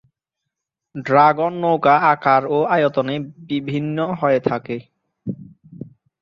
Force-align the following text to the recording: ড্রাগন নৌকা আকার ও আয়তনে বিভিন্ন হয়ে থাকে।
ড্রাগন 0.95 1.53
নৌকা 1.63 1.95
আকার 2.13 2.41
ও 2.47 2.57
আয়তনে 2.67 3.15
বিভিন্ন 3.49 3.97
হয়ে 4.19 4.39
থাকে। 4.49 4.77